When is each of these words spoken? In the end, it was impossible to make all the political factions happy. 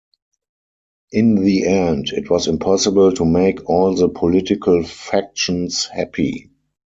In 1.11 1.35
the 1.35 1.67
end, 1.67 2.09
it 2.09 2.27
was 2.31 2.47
impossible 2.47 3.11
to 3.13 3.23
make 3.23 3.69
all 3.69 3.93
the 3.93 4.09
political 4.09 4.81
factions 4.83 5.85
happy. 5.85 6.49